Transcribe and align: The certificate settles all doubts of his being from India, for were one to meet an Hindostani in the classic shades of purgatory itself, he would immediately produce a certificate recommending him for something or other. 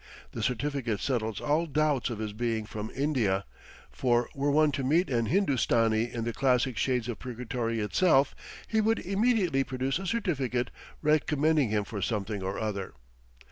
The 0.31 0.41
certificate 0.41 0.99
settles 0.99 1.39
all 1.39 1.67
doubts 1.67 2.09
of 2.09 2.17
his 2.17 2.33
being 2.33 2.65
from 2.65 2.89
India, 2.95 3.45
for 3.91 4.29
were 4.33 4.49
one 4.49 4.71
to 4.71 4.83
meet 4.83 5.11
an 5.11 5.27
Hindostani 5.27 6.11
in 6.11 6.23
the 6.23 6.33
classic 6.33 6.75
shades 6.75 7.07
of 7.07 7.19
purgatory 7.19 7.79
itself, 7.81 8.33
he 8.67 8.81
would 8.81 8.97
immediately 8.97 9.63
produce 9.63 9.99
a 9.99 10.07
certificate 10.07 10.71
recommending 11.03 11.69
him 11.69 11.83
for 11.83 12.01
something 12.01 12.41
or 12.41 12.57
other. 12.57 12.95